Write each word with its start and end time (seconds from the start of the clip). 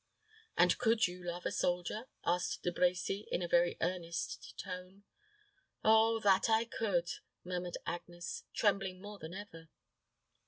"And 0.57 0.79
could 0.79 1.05
you 1.07 1.23
love 1.23 1.45
a 1.45 1.51
soldier?" 1.51 2.07
asked 2.25 2.63
De 2.63 2.71
Brecy, 2.71 3.27
in 3.31 3.43
a 3.43 3.47
very 3.47 3.77
earnest 3.81 4.57
tone. 4.57 5.03
"Oh 5.83 6.19
that 6.21 6.49
I 6.49 6.65
could." 6.65 7.11
murmured 7.43 7.77
Agnes, 7.85 8.45
trembling 8.55 8.99
more 8.99 9.19
than 9.19 9.35
ever. 9.35 9.69